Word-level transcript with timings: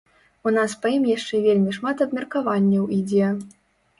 У 0.51 0.53
нас 0.53 0.71
па 0.85 0.93
ім 0.95 1.03
яшчэ 1.09 1.41
вельмі 1.43 1.75
шмат 1.77 2.01
абмеркаванняў 2.05 2.87
ідзе. 2.99 3.29